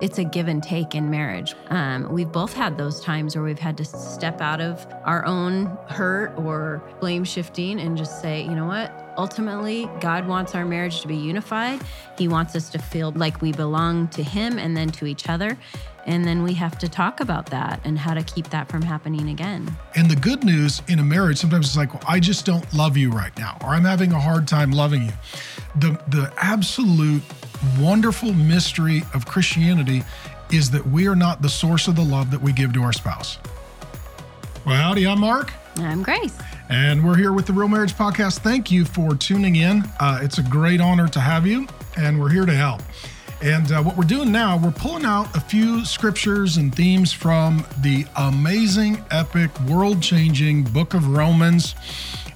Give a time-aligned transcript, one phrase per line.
[0.00, 1.54] it's a give and take in marriage.
[1.68, 5.66] Um, we've both had those times where we've had to step out of our own
[5.88, 9.03] hurt or blame shifting and just say, you know what?
[9.16, 11.80] Ultimately, God wants our marriage to be unified.
[12.18, 15.56] He wants us to feel like we belong to Him and then to each other.
[16.06, 19.30] And then we have to talk about that and how to keep that from happening
[19.30, 19.74] again.
[19.94, 22.96] And the good news in a marriage, sometimes it's like, well, I just don't love
[22.96, 25.12] you right now, or I'm having a hard time loving you.
[25.76, 27.22] The, the absolute
[27.78, 30.02] wonderful mystery of Christianity
[30.52, 32.92] is that we are not the source of the love that we give to our
[32.92, 33.38] spouse.
[34.66, 35.52] Well, howdy, I'm Mark.
[35.76, 36.36] I'm Grace.
[36.70, 38.38] And we're here with the Real Marriage Podcast.
[38.38, 39.84] Thank you for tuning in.
[40.00, 42.80] Uh, it's a great honor to have you, and we're here to help.
[43.42, 47.66] And uh, what we're doing now, we're pulling out a few scriptures and themes from
[47.82, 51.74] the amazing, epic, world changing book of Romans.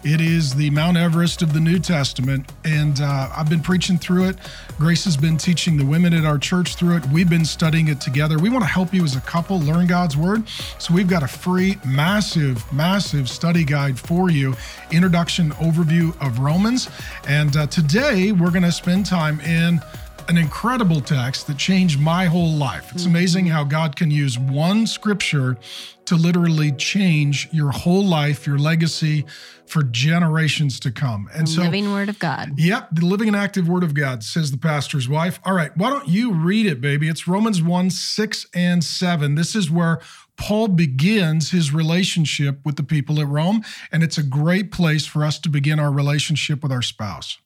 [0.04, 4.28] It is the Mount Everest of the New Testament, and uh, I've been preaching through
[4.28, 4.36] it.
[4.78, 7.06] Grace has been teaching the women at our church through it.
[7.06, 8.38] We've been studying it together.
[8.38, 10.48] We want to help you as a couple learn God's Word.
[10.78, 14.54] So we've got a free, massive, massive study guide for you
[14.92, 16.88] introduction overview of Romans.
[17.26, 19.80] And uh, today we're going to spend time in
[20.28, 22.92] an incredible text that changed my whole life.
[22.92, 25.56] It's amazing how God can use one scripture
[26.04, 29.24] to literally change your whole life, your legacy
[29.66, 31.28] for generations to come.
[31.34, 32.58] And so, living word of God.
[32.58, 35.40] Yep, the living and active word of God, says the pastor's wife.
[35.44, 37.08] All right, why don't you read it, baby?
[37.08, 39.34] It's Romans 1 6 and 7.
[39.34, 40.00] This is where
[40.36, 45.24] Paul begins his relationship with the people at Rome, and it's a great place for
[45.24, 47.38] us to begin our relationship with our spouse.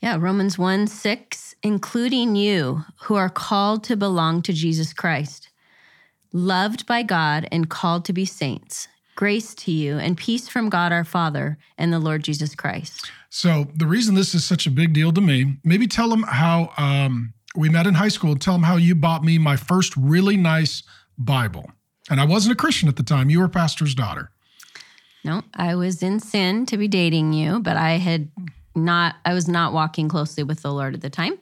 [0.00, 5.50] Yeah, Romans 1 6 including you who are called to belong to Jesus Christ,
[6.32, 8.88] loved by God and called to be saints.
[9.16, 13.10] Grace to you and peace from God our Father and the Lord Jesus Christ.
[13.30, 16.72] So, the reason this is such a big deal to me, maybe tell them how
[16.76, 18.36] um, we met in high school.
[18.36, 20.84] Tell them how you bought me my first really nice
[21.18, 21.68] Bible.
[22.08, 23.28] And I wasn't a Christian at the time.
[23.28, 24.30] You were pastor's daughter.
[25.24, 28.30] No, I was in sin to be dating you, but I had
[28.84, 31.38] not I was not walking closely with the Lord at the time.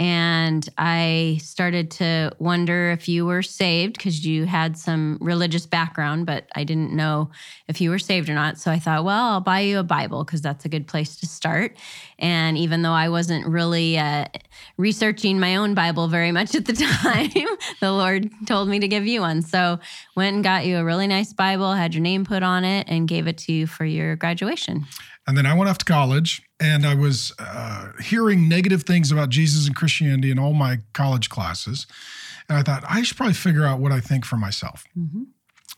[0.00, 6.24] And I started to wonder if you were saved because you had some religious background,
[6.24, 7.30] but I didn't know
[7.68, 8.56] if you were saved or not.
[8.56, 11.26] So I thought, well, I'll buy you a Bible because that's a good place to
[11.26, 11.76] start.
[12.18, 14.24] And even though I wasn't really uh,
[14.78, 19.06] researching my own Bible very much at the time, the Lord told me to give
[19.06, 19.42] you one.
[19.42, 19.80] So
[20.16, 23.06] went and got you a really nice Bible, had your name put on it, and
[23.06, 24.86] gave it to you for your graduation.
[25.26, 29.30] And then I went off to college and I was uh, hearing negative things about
[29.30, 31.86] Jesus and Christianity in all my college classes.
[32.48, 34.84] And I thought, I should probably figure out what I think for myself.
[34.98, 35.22] Mm-hmm.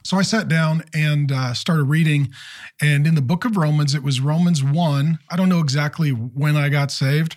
[0.04, 2.32] So I sat down and uh, started reading.
[2.80, 5.18] And in the book of Romans, it was Romans 1.
[5.30, 7.36] I don't know exactly when I got saved,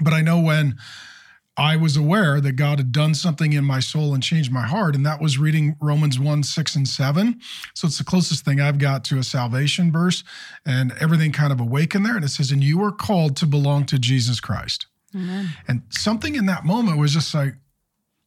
[0.00, 0.76] but I know when
[1.56, 4.96] I was aware that God had done something in my soul and changed my heart,
[4.96, 7.40] and that was reading Romans 1 6 and 7.
[7.74, 10.24] So it's the closest thing I've got to a salvation verse,
[10.66, 12.16] and everything kind of awakened there.
[12.16, 14.86] And it says, And you are called to belong to Jesus Christ.
[15.14, 15.50] Amen.
[15.68, 17.54] And something in that moment was just like,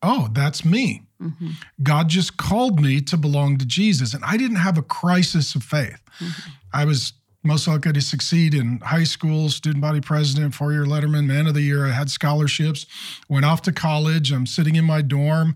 [0.01, 1.03] Oh, that's me.
[1.21, 1.49] Mm-hmm.
[1.81, 4.13] God just called me to belong to Jesus.
[4.13, 5.99] And I didn't have a crisis of faith.
[6.19, 6.51] Mm-hmm.
[6.73, 7.13] I was
[7.47, 11.53] most likely to succeed in high school, student body president, four year letterman, man of
[11.53, 11.87] the year.
[11.87, 12.85] I had scholarships,
[13.27, 14.31] went off to college.
[14.31, 15.55] I'm sitting in my dorm.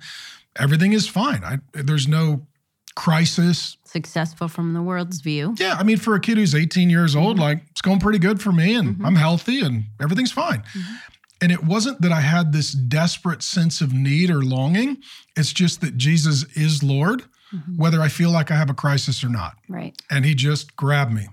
[0.57, 1.43] Everything is fine.
[1.43, 2.47] I, there's no
[2.95, 3.77] crisis.
[3.83, 5.55] Successful from the world's view.
[5.59, 5.75] Yeah.
[5.75, 7.43] I mean, for a kid who's 18 years old, mm-hmm.
[7.43, 9.05] like it's going pretty good for me and mm-hmm.
[9.05, 10.59] I'm healthy and everything's fine.
[10.59, 10.93] Mm-hmm.
[11.41, 14.97] And it wasn't that I had this desperate sense of need or longing.
[15.35, 17.23] It's just that Jesus is Lord,
[17.53, 17.77] mm-hmm.
[17.77, 19.55] whether I feel like I have a crisis or not.
[19.67, 19.99] Right.
[20.11, 21.27] And he just grabbed me.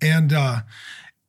[0.00, 0.60] And uh,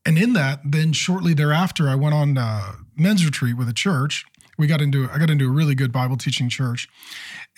[0.05, 4.25] and in that, then shortly thereafter, I went on uh, men's retreat with a church.
[4.57, 6.87] We got into I got into a really good Bible teaching church,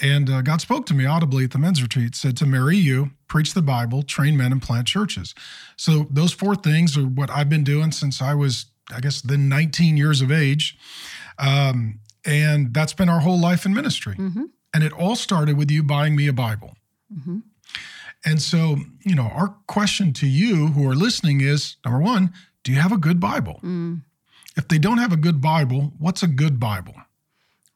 [0.02, 2.16] and uh, God spoke to me audibly at the men's retreat.
[2.16, 5.34] Said to marry you, preach the Bible, train men, and plant churches.
[5.76, 9.50] So those four things are what I've been doing since I was, I guess, then
[9.50, 10.78] 19 years of age,
[11.40, 14.16] um, and that's been our whole life in ministry.
[14.16, 14.46] Mm-hmm.
[14.74, 16.76] And it all started with you buying me a Bible.
[17.14, 17.40] Mm-hmm.
[18.26, 22.34] And so, you know, our question to you who are listening is number one,
[22.64, 23.60] do you have a good Bible?
[23.64, 24.02] Mm.
[24.56, 26.96] If they don't have a good Bible, what's a good Bible?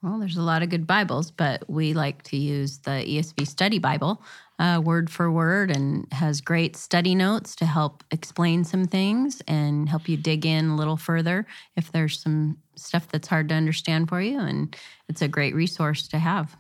[0.02, 3.80] Well, there's a lot of good Bibles, but we like to use the ESV Study
[3.80, 4.22] Bible
[4.60, 9.90] uh, word for word and has great study notes to help explain some things and
[9.90, 11.46] help you dig in a little further
[11.76, 14.40] if there's some stuff that's hard to understand for you.
[14.40, 14.76] And
[15.10, 16.56] it's a great resource to have.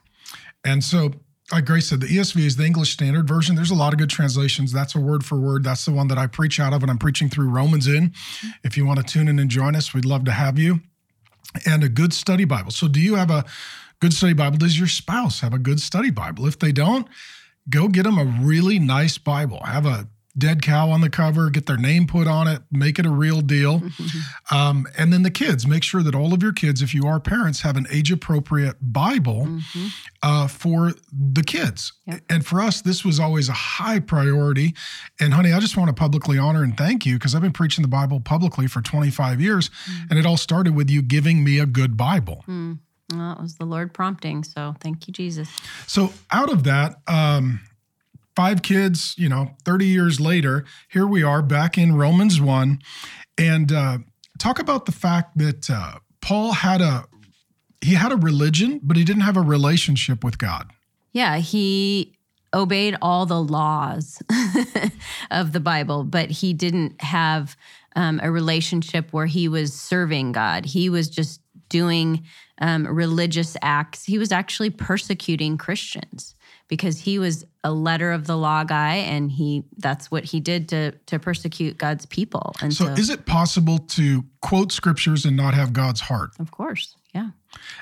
[0.64, 1.12] And so
[1.52, 3.56] like Grace said, the ESV is the English Standard Version.
[3.56, 4.74] There's a lot of good translations.
[4.74, 5.64] That's a word for word.
[5.64, 8.14] That's the one that I preach out of, and I'm preaching through Romans in.
[8.64, 10.82] If you want to tune in and join us, we'd love to have you.
[11.66, 12.72] and a good study Bible.
[12.72, 13.46] So, do you have a
[14.02, 14.58] good study Bible?
[14.58, 16.46] Does your spouse have a good study Bible?
[16.46, 17.08] If they don't,
[17.70, 19.62] go get them a really nice Bible.
[19.64, 23.06] Have a dead cow on the cover, get their name put on it, make it
[23.06, 23.84] a real deal.
[24.50, 27.20] Um, and then the kids, make sure that all of your kids, if you are
[27.20, 29.88] parents, have an age appropriate Bible mm-hmm.
[30.24, 31.92] uh, for the kids.
[32.06, 32.22] Yep.
[32.30, 34.74] And for us, this was always a high priority.
[35.20, 37.82] And honey, I just want to publicly honor and thank you because I've been preaching
[37.82, 39.70] the Bible publicly for 25 years.
[39.70, 40.06] Mm-hmm.
[40.12, 42.46] And it all started with you giving me a good Bible.
[42.48, 42.80] Mm.
[43.14, 44.44] Well, it was the Lord prompting.
[44.44, 45.50] So thank you, Jesus.
[45.88, 47.62] So out of that, um,
[48.38, 52.80] five kids, you know, 30 years later, here we are back in Romans 1.
[53.36, 53.98] And uh,
[54.38, 57.06] talk about the fact that uh, Paul had a
[57.82, 60.72] he had a religion, but he didn't have a relationship with God.
[61.14, 62.16] Yeah, he
[62.54, 64.22] obeyed all the laws
[65.32, 67.58] of the Bible, but he didn't have
[67.96, 70.66] um, a relationship where he was serving God.
[70.66, 72.24] He was just doing
[72.62, 74.06] um, religious acts.
[74.06, 76.36] He was actually persecuting Christians
[76.68, 80.70] because he was a letter of the law guy and he that's what he did
[80.70, 82.54] to to persecute God's people.
[82.62, 86.32] And so, so is it possible to quote scriptures and not have God's heart?
[86.40, 86.96] Of course.
[87.14, 87.30] Yeah.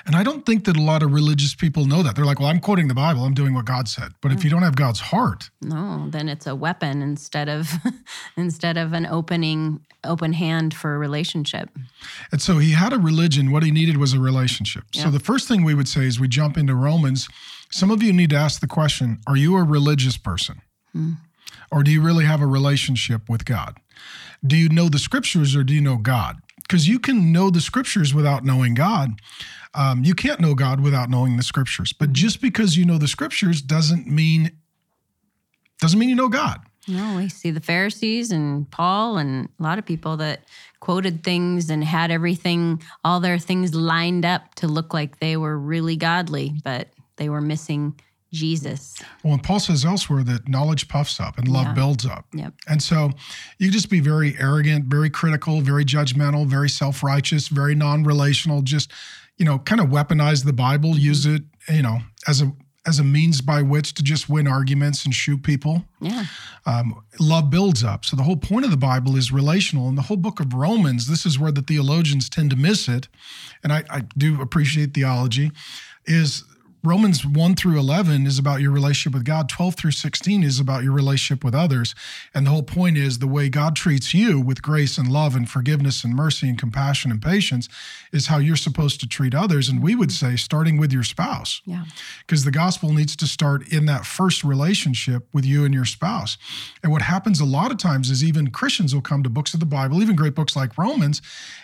[0.06, 2.16] And I don't think that a lot of religious people know that.
[2.16, 4.12] They're like, well, I'm quoting the Bible, I'm doing what God said.
[4.22, 7.68] But if you don't have God's heart, no, then it's a weapon instead of
[8.36, 11.70] instead of an opening open hand for a relationship.
[12.32, 14.84] And so he had a religion, what he needed was a relationship.
[14.92, 15.04] Yeah.
[15.04, 17.28] So the first thing we would say is we jump into Romans.
[17.70, 20.62] Some of you need to ask the question, are you a religious person?
[20.92, 21.12] Hmm.
[21.70, 23.78] Or do you really have a relationship with God?
[24.46, 26.36] Do you know the scriptures or do you know God?
[26.66, 29.20] because you can know the scriptures without knowing God.
[29.74, 31.92] Um, you can't know God without knowing the scriptures.
[31.92, 34.50] But just because you know the scriptures doesn't mean
[35.80, 36.60] doesn't mean you know God.
[36.88, 40.44] No, we see the Pharisees and Paul and a lot of people that
[40.80, 45.58] quoted things and had everything, all their things lined up to look like they were
[45.58, 47.98] really godly, but they were missing
[48.32, 48.96] Jesus.
[49.22, 51.74] Well, and Paul says elsewhere that knowledge puffs up and love yeah.
[51.74, 52.26] builds up.
[52.34, 52.54] Yep.
[52.68, 53.10] And so
[53.58, 58.62] you just be very arrogant, very critical, very judgmental, very self righteous, very non relational,
[58.62, 58.90] just,
[59.36, 62.52] you know, kind of weaponize the Bible, use it, you know, as a
[62.86, 65.84] as a means by which to just win arguments and shoot people.
[66.00, 66.24] Yeah.
[66.66, 68.04] Um, love builds up.
[68.04, 69.88] So the whole point of the Bible is relational.
[69.88, 73.08] And the whole book of Romans, this is where the theologians tend to miss it.
[73.64, 75.50] And I, I do appreciate theology,
[76.04, 76.44] is
[76.84, 79.48] Romans 1 through 11 is about your relationship with God.
[79.48, 81.94] 12 through 16 is about your relationship with others.
[82.34, 85.48] And the whole point is the way God treats you with grace and love and
[85.48, 87.68] forgiveness and mercy and compassion and patience
[88.12, 89.68] is how you're supposed to treat others.
[89.68, 91.60] And we would say, starting with your spouse.
[91.64, 91.84] Yeah.
[92.20, 96.38] Because the gospel needs to start in that first relationship with you and your spouse.
[96.82, 99.60] And what happens a lot of times is even Christians will come to books of
[99.60, 101.20] the Bible, even great books like Romans,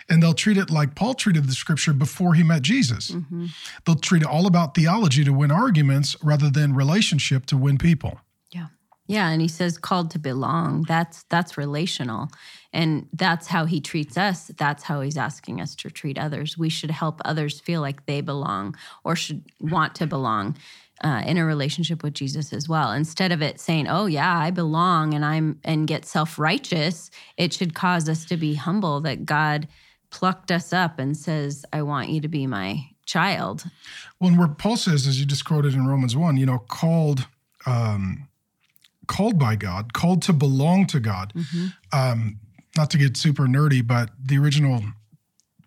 [0.09, 3.11] and they'll treat it like Paul treated the scripture before he met Jesus.
[3.11, 3.45] Mm-hmm.
[3.85, 8.19] They'll treat it all about theology to win arguments rather than relationship to win people.
[8.51, 8.67] Yeah.
[9.07, 10.85] Yeah, and he says called to belong.
[10.87, 12.29] That's that's relational.
[12.71, 14.51] And that's how he treats us.
[14.57, 16.57] That's how he's asking us to treat others.
[16.57, 20.57] We should help others feel like they belong or should want to belong.
[21.03, 22.91] Uh, in a relationship with Jesus as well.
[22.93, 27.51] Instead of it saying, "Oh yeah, I belong," and I'm and get self righteous, it
[27.51, 29.67] should cause us to be humble that God
[30.13, 33.65] plucked us up and says, I want you to be my child.
[34.19, 37.27] Well, and where Paul says, as you just quoted in Romans 1, you know, called
[37.65, 38.27] um,
[39.07, 41.33] called by God, called to belong to God.
[41.33, 41.67] Mm-hmm.
[41.91, 42.39] Um,
[42.75, 44.81] not to get super nerdy, but the original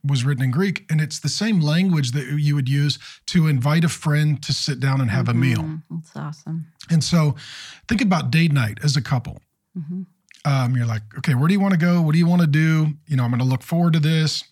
[0.05, 3.85] was written in Greek, and it's the same language that you would use to invite
[3.85, 5.39] a friend to sit down and have mm-hmm.
[5.39, 5.81] a meal.
[5.91, 6.67] That's awesome.
[6.91, 7.35] And so,
[7.89, 9.41] think about date night as a couple.
[9.77, 10.03] Mm-hmm.
[10.45, 12.01] Um, you're like, okay, where do you want to go?
[12.01, 12.95] What do you want to do?
[13.07, 14.45] You know, I'm going to look forward to this.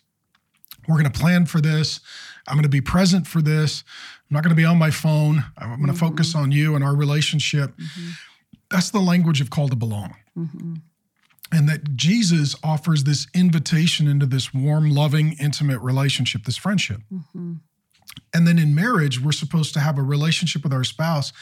[0.88, 2.00] We're going to plan for this.
[2.46, 3.84] I'm going to be present for this.
[4.30, 5.44] I'm not going to be on my phone.
[5.56, 5.96] I'm going to mm-hmm.
[5.96, 7.76] focus on you and our relationship.
[7.76, 8.10] Mm-hmm.
[8.70, 10.14] That's the language of call to belong.
[10.36, 10.74] Mm-hmm.
[11.52, 17.00] And that Jesus offers this invitation into this warm, loving, intimate relationship, this friendship.
[17.12, 17.54] Mm-hmm.
[18.34, 21.32] And then in marriage, we're supposed to have a relationship with our spouse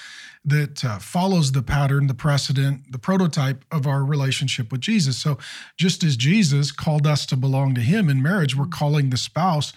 [0.45, 5.17] that uh, follows the pattern, the precedent, the prototype of our relationship with Jesus.
[5.17, 5.39] So,
[5.77, 9.73] just as Jesus called us to belong to him in marriage, we're calling the spouse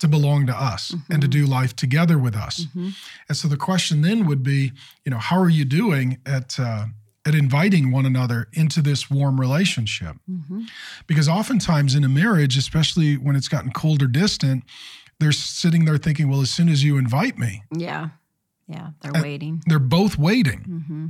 [0.00, 1.12] to belong to us mm-hmm.
[1.12, 2.66] and to do life together with us.
[2.66, 2.90] Mm-hmm.
[3.28, 4.72] And so the question then would be,
[5.04, 6.86] you know, how are you doing at uh,
[7.26, 10.16] at inviting one another into this warm relationship?
[10.30, 10.64] Mm-hmm.
[11.06, 14.64] Because oftentimes in a marriage, especially when it's gotten cold or distant,
[15.20, 18.10] they're sitting there thinking, well, as soon as you invite me, yeah,
[18.68, 19.62] yeah, they're waiting.
[19.66, 20.60] They're both waiting.
[20.60, 21.06] Mm-hmm.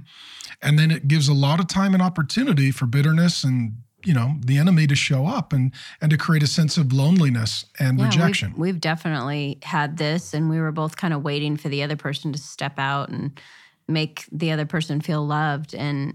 [0.63, 4.37] And then it gives a lot of time and opportunity for bitterness and you know
[4.45, 8.05] the enemy to show up and and to create a sense of loneliness and Yeah,
[8.07, 11.83] rejection We've, we've definitely had this, and we were both kind of waiting for the
[11.83, 13.41] other person to step out and
[13.89, 15.75] make the other person feel loved.
[15.75, 16.15] And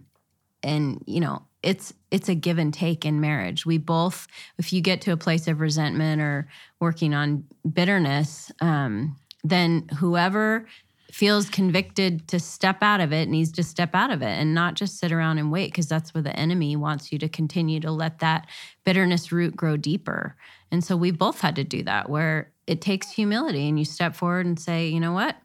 [0.62, 3.66] and you know, it's it's a give and take in marriage.
[3.66, 6.48] We both, if you get to a place of resentment or
[6.80, 10.68] working on bitterness, um, then whoever
[11.14, 14.74] feels convicted to step out of it needs to step out of it and not
[14.74, 17.92] just sit around and wait because that's where the enemy wants you to continue to
[17.92, 18.48] let that
[18.84, 20.36] bitterness root grow deeper.
[20.72, 24.16] And so we both had to do that where it takes humility and you step
[24.16, 25.38] forward and say, you know what?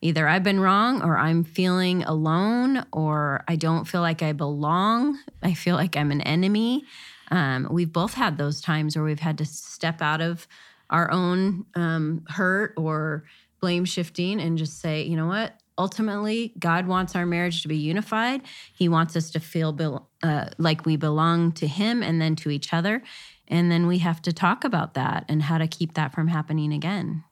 [0.00, 5.20] Either I've been wrong or I'm feeling alone or I don't feel like I belong.
[5.40, 6.84] I feel like I'm an enemy.
[7.30, 10.48] Um, we've both had those times where we've had to step out of
[10.90, 13.24] our own um, hurt or
[13.60, 15.54] blame shifting and just say, you know what?
[15.78, 18.42] Ultimately, God wants our marriage to be unified.
[18.72, 22.50] He wants us to feel bel- uh, like we belong to Him and then to
[22.50, 23.02] each other.
[23.48, 26.72] And then we have to talk about that and how to keep that from happening
[26.72, 27.24] again.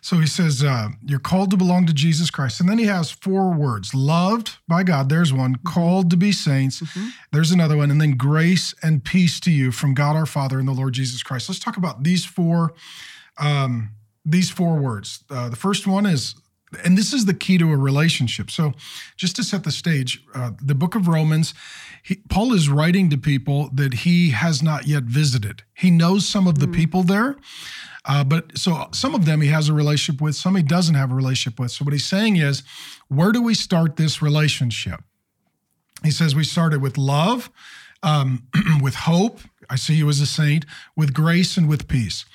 [0.00, 2.60] So he says, uh, You're called to belong to Jesus Christ.
[2.60, 5.08] And then he has four words loved by God.
[5.08, 5.56] There's one.
[5.66, 6.82] Called to be saints.
[7.32, 7.90] There's another one.
[7.90, 11.22] And then grace and peace to you from God our Father and the Lord Jesus
[11.22, 11.48] Christ.
[11.48, 12.74] Let's talk about these four.
[13.38, 13.90] Um,
[14.24, 15.24] these four words.
[15.30, 16.34] Uh, the first one is,
[16.84, 18.50] and this is the key to a relationship.
[18.50, 18.72] So,
[19.16, 21.54] just to set the stage, uh, the book of Romans,
[22.02, 25.62] he, Paul is writing to people that he has not yet visited.
[25.74, 27.36] He knows some of the people there,
[28.04, 31.12] uh, but so some of them he has a relationship with, some he doesn't have
[31.12, 31.70] a relationship with.
[31.72, 32.62] So, what he's saying is,
[33.08, 35.02] where do we start this relationship?
[36.02, 37.50] He says we started with love,
[38.02, 38.48] um,
[38.82, 39.40] with hope.
[39.72, 42.26] I see you as a saint, with grace and with peace.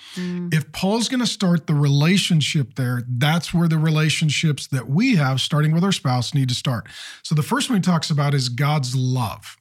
[0.51, 5.39] If Paul's going to start the relationship there, that's where the relationships that we have,
[5.39, 6.87] starting with our spouse, need to start.
[7.21, 9.57] So the first one he talks about is God's love.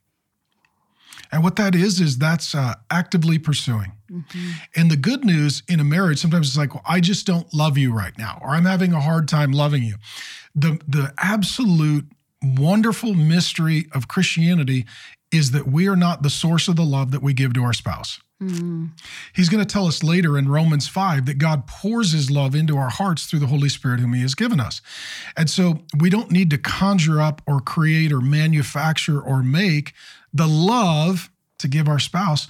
[1.31, 3.93] And what that is, is that's uh, actively pursuing.
[4.75, 7.77] And the good news in a marriage, sometimes it's like, well, I just don't love
[7.77, 9.97] you right now, or I'm having a hard time loving you.
[10.55, 12.07] The, the absolute
[12.43, 14.87] wonderful mystery of Christianity
[15.33, 17.73] is that we are not the source of the love that we give to our
[17.73, 18.21] spouse.
[19.35, 22.77] He's going to tell us later in Romans 5 that God pours his love into
[22.77, 24.83] our hearts through the Holy Spirit, whom he has given us.
[25.37, 29.95] And so we don't need to conjure up or create or manufacture or make
[30.35, 32.47] the love to give our spouse.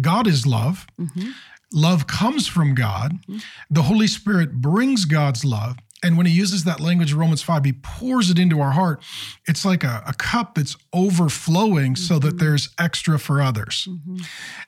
[0.00, 0.86] God is love.
[1.00, 1.30] Mm-hmm.
[1.72, 3.12] Love comes from God.
[3.22, 3.38] Mm-hmm.
[3.70, 5.78] The Holy Spirit brings God's love.
[6.02, 9.02] And when he uses that language in Romans 5, he pours it into our heart.
[9.46, 13.88] It's like a, a cup that's overflowing so that there's extra for others.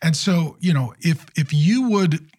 [0.00, 2.30] And so, you know, if if you would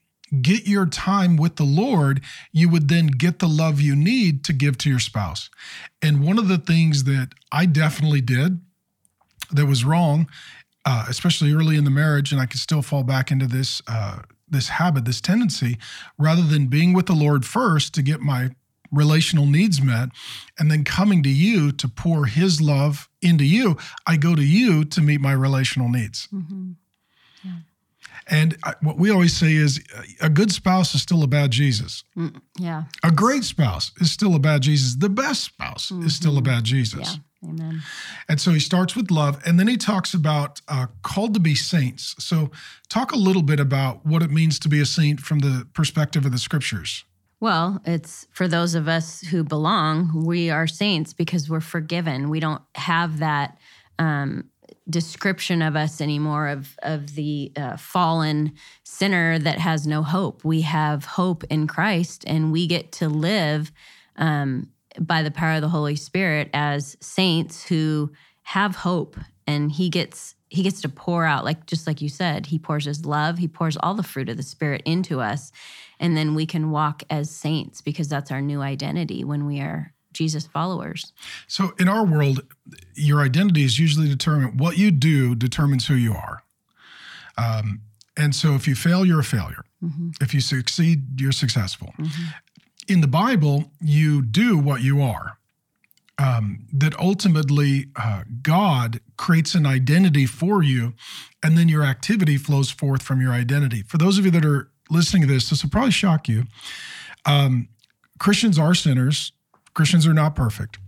[0.41, 2.21] get your time with the Lord,
[2.51, 5.49] you would then get the love you need to give to your spouse.
[6.01, 8.59] And one of the things that I definitely did
[9.51, 10.27] that was wrong,
[10.85, 14.19] uh, especially early in the marriage, and I could still fall back into this uh,
[14.47, 15.77] this habit, this tendency,
[16.17, 18.51] rather than being with the Lord first to get my
[18.91, 20.09] relational needs met,
[20.59, 23.77] and then coming to you to pour His love into you,
[24.07, 26.27] I go to you to meet my relational needs.
[28.27, 31.51] And I- what we always say is uh, a good spouse is still a bad
[31.51, 32.03] Jesus.
[32.57, 32.85] Yeah.
[33.03, 34.95] A great spouse is still a bad Jesus.
[34.95, 37.19] The best spouse is still a bad Jesus.
[37.43, 37.49] Yeah.
[37.49, 37.83] Amen.
[38.27, 41.53] And so he starts with love, and then he talks about uh, called to be
[41.53, 42.15] saints.
[42.17, 42.49] So,
[42.89, 46.25] talk a little bit about what it means to be a saint from the perspective
[46.25, 47.05] of the scriptures.
[47.45, 52.31] Well, it's for those of us who belong, we are saints because we're forgiven.
[52.31, 53.59] We don't have that
[53.99, 54.49] um,
[54.89, 60.43] description of us anymore of, of the uh, fallen sinner that has no hope.
[60.43, 63.71] We have hope in Christ and we get to live
[64.15, 68.11] um, by the power of the Holy Spirit as saints who
[68.41, 72.45] have hope and he gets he gets to pour out like just like you said
[72.47, 75.51] he pours his love he pours all the fruit of the spirit into us
[76.00, 79.93] and then we can walk as saints because that's our new identity when we are
[80.15, 81.13] Jesus followers.
[81.47, 82.41] So, in our world,
[82.95, 86.43] your identity is usually determined, what you do determines who you are.
[87.38, 87.81] Um,
[88.17, 89.65] and so, if you fail, you're a failure.
[90.21, 91.93] If you succeed, you're successful.
[92.88, 95.38] In the Bible, you do what you are.
[96.17, 100.93] Um, that ultimately uh, God creates an identity for you,
[101.43, 103.84] and then your activity flows forth from your identity.
[103.84, 106.43] For those of you that are listening to this, this will probably shock you.
[107.25, 107.69] Um,
[108.19, 109.31] Christians are sinners,
[109.74, 110.79] Christians are not perfect,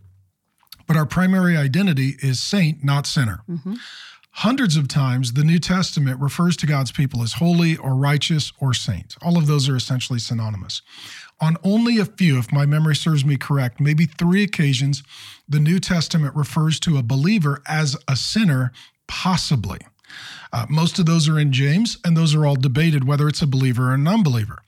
[0.87, 3.43] but our primary identity is saint, not sinner.
[4.31, 8.71] Hundreds of times, the New Testament refers to God's people as holy or righteous or
[8.71, 9.15] saint.
[9.23, 10.83] All of those are essentially synonymous.
[11.39, 15.03] On only a few, if my memory serves me correct, maybe three occasions,
[15.47, 18.71] the New Testament refers to a believer as a sinner,
[19.07, 19.79] possibly.
[20.51, 23.47] Uh, most of those are in James, and those are all debated whether it's a
[23.47, 24.63] believer or an unbeliever.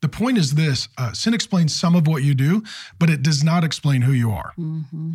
[0.00, 2.62] The point is this uh, sin explains some of what you do,
[2.98, 4.52] but it does not explain who you are.
[4.58, 5.12] Mm-hmm.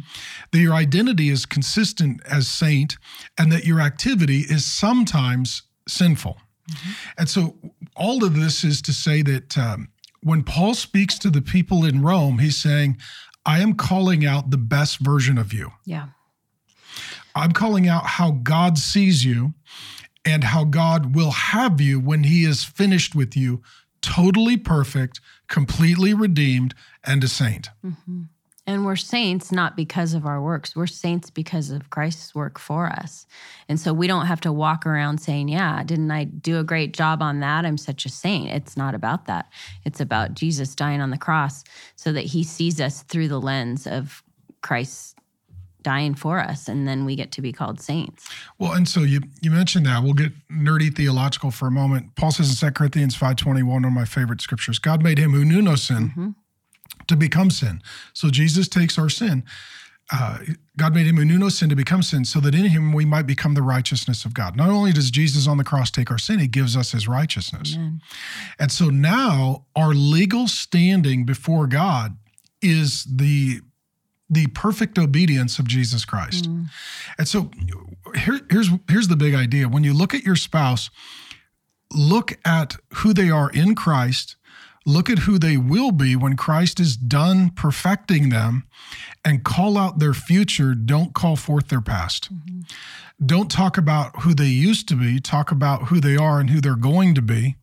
[0.52, 2.98] That your identity is consistent as saint,
[3.38, 6.38] and that your activity is sometimes sinful.
[6.70, 6.92] Mm-hmm.
[7.18, 7.56] And so,
[7.96, 9.90] all of this is to say that um,
[10.26, 12.98] when Paul speaks to the people in Rome, he's saying,
[13.46, 15.74] I am calling out the best version of you.
[15.86, 16.08] Yeah.
[17.36, 19.54] I'm calling out how God sees you
[20.26, 23.62] and how God will have you when he is finished with you,
[24.02, 27.70] totally perfect, completely redeemed, and a saint.
[27.86, 28.24] Mm-hmm.
[28.68, 30.76] And we're saints not because of our works.
[30.76, 33.28] We're saints because of Christ's work for us.
[33.70, 36.94] And so we don't have to walk around saying, Yeah, didn't I do a great
[36.94, 37.66] job on that?
[37.66, 38.50] I'm such a saint.
[38.50, 39.52] It's not about that.
[39.84, 41.64] It's about Jesus dying on the cross
[41.96, 44.24] so that he sees us through the lens of
[44.62, 45.16] Christ
[45.86, 49.22] dying for us and then we get to be called saints well and so you
[49.40, 53.16] you mentioned that we'll get nerdy theological for a moment paul says in 2 corinthians
[53.16, 56.30] 5.21 one of my favorite scriptures god made him who knew no sin mm-hmm.
[57.08, 57.82] To become sin
[58.14, 59.44] so jesus takes our sin
[60.12, 60.38] uh,
[60.78, 63.06] God made him who knew no sin to become sin so that in him we
[63.06, 64.56] might become the righteousness of God.
[64.56, 67.76] Not only does Jesus on the cross take our sin, he gives us his righteousness.
[67.76, 68.02] Amen.
[68.60, 72.18] And so now our legal standing before God
[72.62, 73.62] is the
[74.28, 76.50] the perfect obedience of Jesus Christ.
[76.50, 76.66] Mm.
[77.20, 77.52] And so
[78.16, 79.70] here, here's here's the big idea.
[79.70, 80.90] When you look at your spouse,
[81.92, 84.36] look at who they are in Christ,
[84.86, 88.68] look at who they will be when Christ is done perfecting them,
[89.24, 90.76] and call out their future.
[90.76, 92.34] Don't call forth their past.
[92.34, 92.62] Mm-hmm.
[93.26, 96.60] Don't talk about who they used to be, talk about who they are and who
[96.60, 97.56] they're going to be.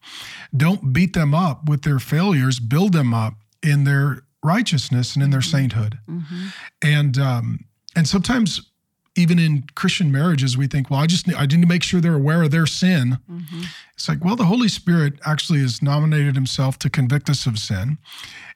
[0.56, 5.30] Don't beat them up with their failures, build them up in their righteousness and in
[5.30, 5.50] their mm-hmm.
[5.50, 5.98] sainthood.
[6.08, 6.46] Mm-hmm.
[6.80, 7.64] And um,
[7.94, 8.71] and sometimes
[9.14, 12.00] even in Christian marriages, we think, well, I just need, I need to make sure
[12.00, 13.18] they're aware of their sin.
[13.30, 13.62] Mm-hmm.
[13.94, 17.98] It's like, well, the Holy Spirit actually has nominated himself to convict us of sin.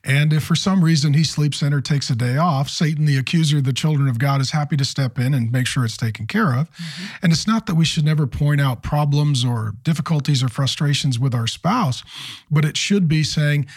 [0.03, 3.17] And if for some reason he sleeps in or takes a day off, Satan, the
[3.17, 5.95] accuser of the children of God, is happy to step in and make sure it's
[5.95, 6.71] taken care of.
[6.71, 7.15] Mm-hmm.
[7.21, 11.35] And it's not that we should never point out problems or difficulties or frustrations with
[11.35, 12.03] our spouse,
[12.49, 13.67] but it should be saying,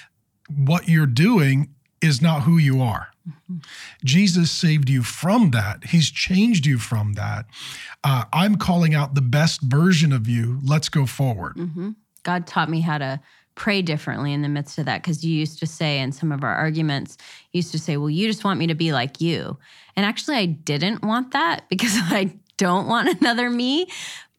[0.49, 3.09] what you're doing is not who you are.
[4.05, 5.85] Jesus saved you from that.
[5.85, 7.47] He's changed you from that.
[8.05, 10.59] Uh, I'm calling out the best version of you.
[10.63, 11.57] Let's go forward.
[11.57, 11.91] Mm-hmm.
[12.23, 13.21] God taught me how to
[13.55, 16.43] pray differently in the midst of that because you used to say in some of
[16.43, 17.19] our arguments,
[17.53, 19.59] you used to say, Well, you just want me to be like you.
[19.97, 23.87] And actually, I didn't want that because I don't want another me.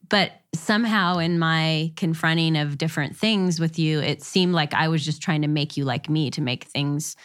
[0.08, 5.04] But somehow in my confronting of different things with you, it seemed like I was
[5.04, 7.16] just trying to make you like me to make things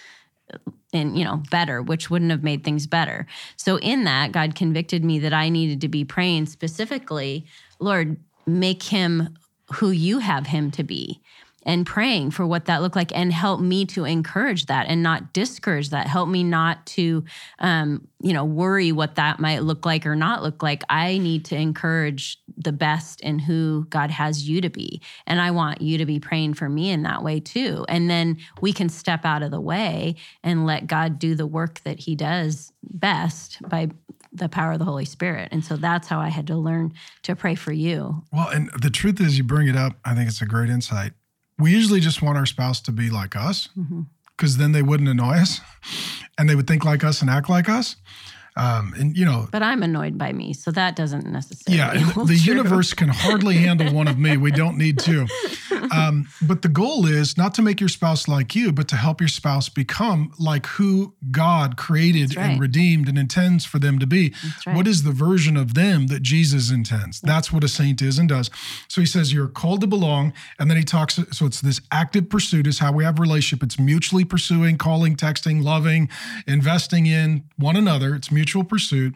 [0.93, 3.25] and you know better which wouldn't have made things better.
[3.57, 7.45] So in that god convicted me that i needed to be praying specifically
[7.79, 9.37] lord make him
[9.73, 11.21] who you have him to be
[11.67, 15.33] and praying for what that looked like and help me to encourage that and not
[15.33, 17.23] discourage that help me not to
[17.59, 21.45] um, you know worry what that might look like or not look like i need
[21.45, 25.97] to encourage the best in who god has you to be and i want you
[25.97, 29.43] to be praying for me in that way too and then we can step out
[29.43, 33.87] of the way and let god do the work that he does best by
[34.33, 35.49] the power of the Holy Spirit.
[35.51, 38.23] And so that's how I had to learn to pray for you.
[38.31, 39.93] Well, and the truth is, you bring it up.
[40.05, 41.13] I think it's a great insight
[41.59, 43.69] we usually just want our spouse to be like us
[44.35, 44.61] because mm-hmm.
[44.61, 45.61] then they wouldn't annoy us
[46.37, 47.95] and they would think like us and act like us.
[48.57, 51.77] Um, and you know, but I'm annoyed by me, so that doesn't necessarily.
[51.77, 54.35] Yeah, the, the universe can hardly handle one of me.
[54.35, 55.27] We don't need two.
[55.91, 59.21] Um, but the goal is not to make your spouse like you, but to help
[59.21, 62.51] your spouse become like who God created right.
[62.51, 64.33] and redeemed and intends for them to be.
[64.65, 64.75] Right.
[64.75, 67.21] What is the version of them that Jesus intends?
[67.23, 67.33] Yeah.
[67.33, 68.49] That's what a saint is and does.
[68.87, 71.19] So he says you're called to belong, and then he talks.
[71.31, 73.63] So it's this active pursuit is how we have relationship.
[73.63, 76.09] It's mutually pursuing, calling, texting, loving,
[76.47, 78.15] investing in one another.
[78.15, 79.13] It's mutual mutual pursuit.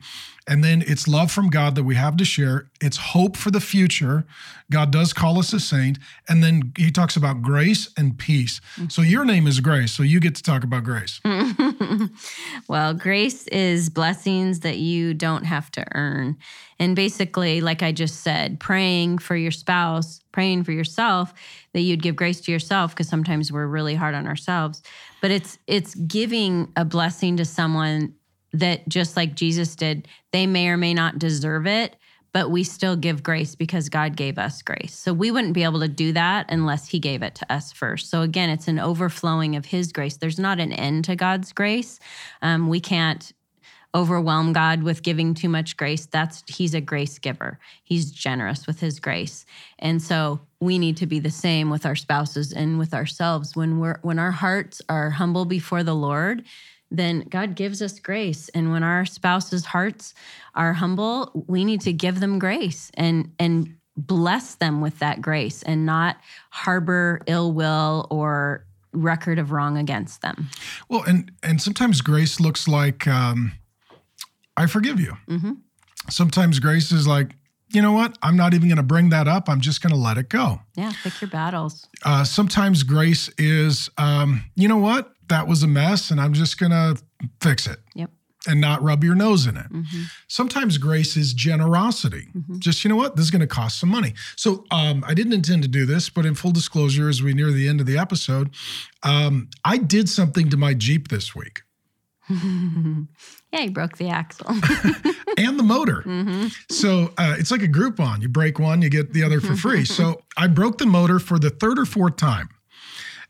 [0.48, 2.70] And then it's love from God that we have to share.
[2.82, 4.26] It's hope for the future.
[4.72, 6.00] God does call us a saint.
[6.28, 8.60] And then he talks about grace and peace.
[8.76, 8.90] Mm-hmm.
[8.90, 9.94] So your name is Grace.
[9.94, 11.22] So you get to talk about grace.
[12.68, 16.38] well, grace is blessings that you don't have to earn.
[16.80, 21.34] And basically, like I just said, praying for your spouse, praying for yourself
[21.74, 24.82] that you'd give grace to yourself because sometimes we're really hard on ourselves.
[25.22, 28.16] But it's it's giving a blessing to someone
[28.54, 31.96] that just like Jesus did, they may or may not deserve it,
[32.34, 34.96] but we still give grace because God gave us grace.
[34.96, 38.10] So we wouldn't be able to do that unless He gave it to us first.
[38.10, 40.18] So again, it's an overflowing of His grace.
[40.18, 42.00] There's not an end to God's grace.
[42.42, 43.34] Um, we can't
[43.94, 46.06] overwhelm God with giving too much grace.
[46.06, 47.60] That's he's a grace giver.
[47.84, 49.46] He's generous with his grace.
[49.80, 53.80] And so we need to be the same with our spouses and with ourselves when
[53.80, 56.44] we're when our hearts are humble before the Lord,
[56.92, 58.50] then God gives us grace.
[58.50, 60.14] And when our spouses' hearts
[60.54, 65.64] are humble, we need to give them grace and and bless them with that grace
[65.64, 66.18] and not
[66.50, 70.50] harbor ill will or record of wrong against them.
[70.90, 73.54] Well, and and sometimes grace looks like um,
[74.58, 75.18] I forgive you.
[75.30, 75.54] Mm-hmm.
[76.10, 77.36] Sometimes grace is like,
[77.70, 78.18] you know what?
[78.22, 79.48] I'm not even going to bring that up.
[79.48, 80.60] I'm just going to let it go.
[80.76, 81.88] Yeah, pick your battles.
[82.04, 85.14] Uh, sometimes grace is, um, you know what?
[85.32, 87.02] That was a mess, and I'm just going to
[87.40, 87.80] fix it.
[87.96, 88.12] Yep.
[88.48, 89.72] And not rub your nose in it.
[89.72, 90.02] Mm-hmm.
[90.28, 92.28] Sometimes grace is generosity.
[92.58, 93.16] Just, you know what?
[93.16, 94.16] This is going to cost some money.
[94.36, 97.52] So um, I didn't intend to do this, but in full disclosure, as we near
[97.52, 98.50] the end of the episode,
[99.04, 101.62] um, I did something to my Jeep this week
[103.52, 104.48] yeah, you broke the axle.
[105.38, 106.04] and the motor.
[106.70, 108.22] So uh, it's like a Groupon.
[108.22, 109.86] You break one, you get the other for free.
[109.86, 112.50] so I broke the motor for the third or fourth time.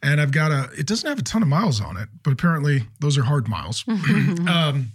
[0.04, 2.84] And I've got a, it doesn't have a ton of miles on it, but apparently
[3.00, 3.86] those are hard miles.
[3.88, 4.92] um,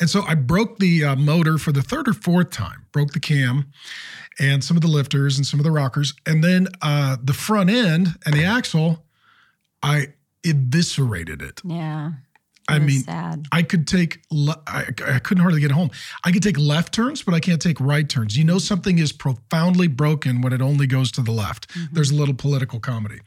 [0.00, 3.20] and so I broke the uh, motor for the third or fourth time, broke the
[3.20, 3.70] cam
[4.38, 6.14] and some of the lifters and some of the rockers.
[6.26, 9.04] And then uh, the front end and the axle,
[9.82, 11.60] I eviscerated it.
[11.64, 12.12] yeah.
[12.68, 13.46] I mean, sad.
[13.50, 15.90] I could take, le- I, I couldn't hardly get home.
[16.24, 18.36] I could take left turns, but I can't take right turns.
[18.36, 21.66] You know, something is profoundly broken when it only goes to the left.
[21.92, 23.20] There's a little political comedy.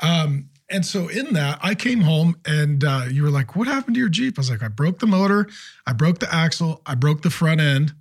[0.00, 3.94] Um, and so in that, I came home and uh, you were like, What happened
[3.94, 4.38] to your Jeep?
[4.38, 5.48] I was like, I broke the motor,
[5.86, 7.94] I broke the axle, I broke the front end.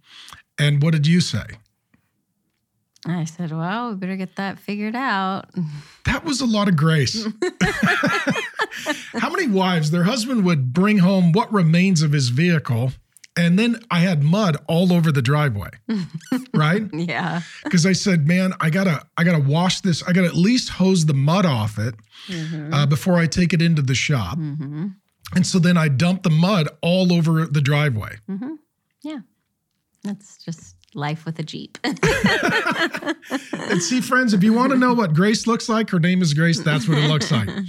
[0.60, 1.46] And what did you say?
[3.06, 5.46] I said, well, we better get that figured out.
[6.06, 7.26] That was a lot of grace.
[9.14, 12.92] How many wives, their husband would bring home what remains of his vehicle,
[13.36, 15.70] and then I had mud all over the driveway,
[16.54, 16.84] right?
[16.94, 17.42] Yeah.
[17.64, 20.04] Because I said, "Man, I gotta, I gotta wash this.
[20.04, 21.96] I gotta at least hose the mud off it
[22.74, 24.88] uh, before I take it into the shop." Mm-hmm.
[25.36, 28.18] And so then I dumped the mud all over the driveway.
[28.30, 28.54] Mm-hmm.
[29.04, 29.20] Yeah.
[30.04, 31.78] That's just life with a Jeep.
[33.70, 36.34] And see, friends, if you want to know what Grace looks like, her name is
[36.34, 36.60] Grace.
[36.62, 37.50] That's what it looks like.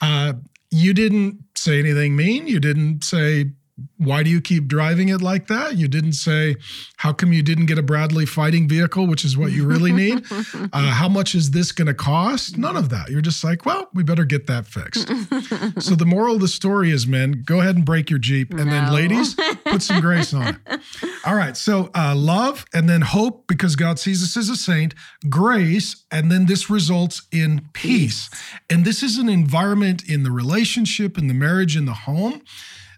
[0.00, 0.32] Uh,
[0.72, 2.48] you didn't say anything mean.
[2.48, 3.52] You didn't say,
[3.98, 5.76] why do you keep driving it like that?
[5.76, 6.56] You didn't say,
[6.96, 10.24] how come you didn't get a Bradley fighting vehicle, which is what you really need?
[10.72, 12.56] Uh, how much is this going to cost?
[12.56, 13.10] None of that.
[13.10, 15.08] You're just like, well, we better get that fixed.
[15.82, 18.52] so the moral of the story is, men, go ahead and break your Jeep.
[18.52, 20.80] And then, ladies, put some grace on it.
[21.26, 21.56] All right.
[21.56, 24.94] So uh, love and then hope because God sees us as a saint,
[25.28, 28.30] grace, and then this results in peace.
[28.70, 32.42] And this is an environment in the relationship, in the marriage, in the home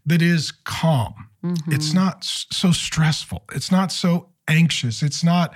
[0.06, 1.14] that is calm.
[1.66, 3.44] It's not so stressful.
[3.54, 5.02] It's not so anxious.
[5.02, 5.54] It's not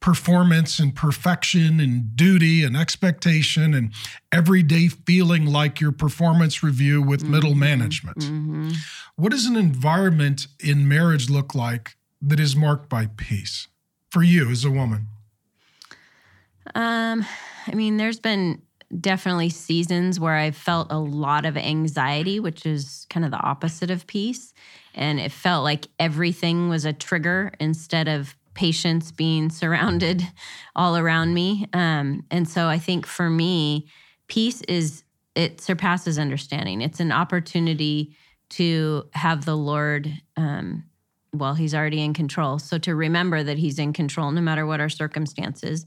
[0.00, 3.92] performance and perfection and duty and expectation and
[4.32, 8.22] everyday feeling like your performance review with middle management.
[8.24, 8.70] hmm
[9.16, 13.68] What does an environment in marriage look like that is marked by peace
[14.10, 15.08] for you as a woman?
[16.74, 17.26] Um,
[17.66, 18.62] I mean, there's been
[19.00, 23.90] definitely seasons where I felt a lot of anxiety, which is kind of the opposite
[23.90, 24.52] of peace.
[24.94, 30.22] And it felt like everything was a trigger instead of patience being surrounded
[30.74, 31.66] all around me.
[31.72, 33.88] Um, and so I think for me,
[34.28, 36.80] peace is, it surpasses understanding.
[36.80, 38.16] It's an opportunity
[38.48, 40.84] to have the Lord, um,
[41.32, 42.58] well, He's already in control.
[42.58, 45.84] So to remember that He's in control no matter what our circumstances.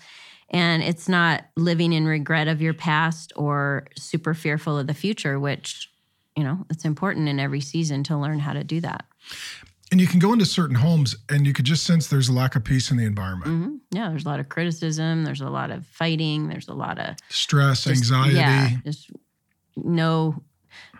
[0.51, 5.39] And it's not living in regret of your past or super fearful of the future,
[5.39, 5.89] which,
[6.35, 9.05] you know, it's important in every season to learn how to do that.
[9.91, 12.55] And you can go into certain homes and you could just sense there's a lack
[12.55, 13.45] of peace in the environment.
[13.51, 16.99] hmm Yeah, there's a lot of criticism, there's a lot of fighting, there's a lot
[16.99, 18.35] of Stress, just- anxiety.
[18.35, 19.09] Yeah, just
[19.75, 20.43] no,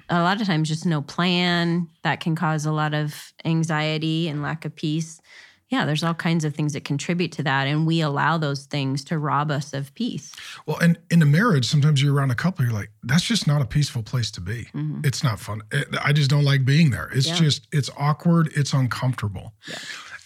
[0.10, 4.42] a lot of times just no plan that can cause a lot of anxiety and
[4.42, 5.22] lack of peace.
[5.70, 7.68] Yeah, there's all kinds of things that contribute to that.
[7.68, 10.34] And we allow those things to rob us of peace.
[10.66, 13.62] Well, and in a marriage, sometimes you're around a couple, you're like, that's just not
[13.62, 14.66] a peaceful place to be.
[14.74, 15.06] Mhm.
[15.06, 15.62] It's not fun.
[16.04, 17.10] I just don't like being there.
[17.14, 17.36] It's Yeah.
[17.36, 18.52] just, it's awkward.
[18.56, 19.54] It's uncomfortable.
[19.68, 19.76] Yeah.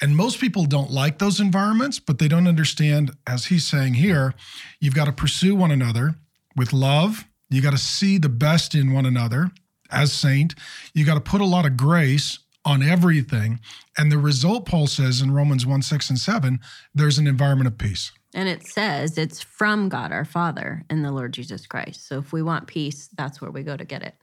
[0.02, 4.34] And most people don't like those environments, but they don't understand, as he's saying here,
[4.80, 6.16] you've got to pursue one another
[6.56, 7.26] with love.
[7.50, 9.52] You got to see the best in one another
[9.92, 10.56] as saint.
[10.94, 13.60] You got to put a lot of grace on everything.
[13.98, 16.60] And the result, Paul says in Romans 1 6 and 7,
[16.94, 18.12] there's an environment of peace.
[18.34, 22.08] And it says it's from God our Father and the Lord Jesus Christ.
[22.08, 24.16] So if we want peace, that's where we go to get it.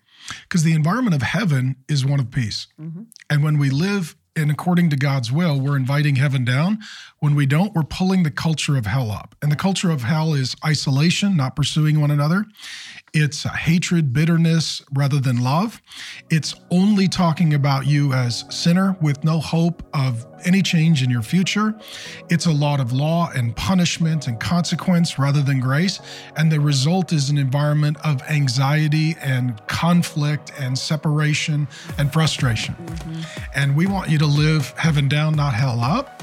[0.42, 2.66] Because the environment of heaven is one of peace.
[2.80, 3.02] Mm-hmm.
[3.30, 6.78] And when we live in according to God's will, we're inviting heaven down.
[7.18, 9.34] When we don't, we're pulling the culture of hell up.
[9.42, 12.44] And the culture of hell is isolation, not pursuing one another.
[13.12, 15.82] It's hatred, bitterness rather than love.
[16.30, 21.22] It's only talking about you as sinner with no hope of any change in your
[21.22, 21.74] future.
[22.28, 26.00] It's a lot of law and punishment and consequence rather than grace.
[26.36, 31.66] And the result is an environment of anxiety and conflict and separation
[31.98, 32.74] and frustration.
[32.74, 33.20] Mm-hmm.
[33.54, 36.22] And we want you to live heaven down, not hell up.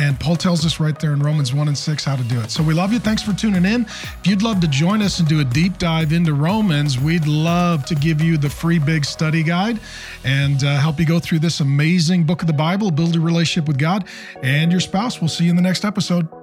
[0.00, 2.50] And Paul tells us right there in Romans 1 and 6 how to do it.
[2.50, 2.98] So we love you.
[2.98, 3.82] Thanks for tuning in.
[3.82, 7.84] If you'd love to join us and do a deep dive into Romans, we'd love
[7.84, 9.78] to give you the free big study guide
[10.24, 13.68] and uh, help you go through this amazing book of the Bible, build a relationship
[13.68, 14.06] with God
[14.42, 15.20] and your spouse.
[15.20, 16.39] We'll see you in the next episode.